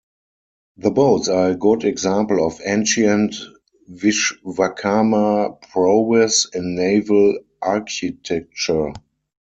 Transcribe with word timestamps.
The 0.77 0.89
boats 0.89 1.27
are 1.27 1.51
a 1.51 1.55
good 1.55 1.83
example 1.83 2.43
of 2.43 2.59
ancient 2.65 3.35
Vishwakarma' 3.87 5.61
prowess 5.69 6.49
in 6.55 6.73
naval 6.73 7.37
architecture. 7.61 8.93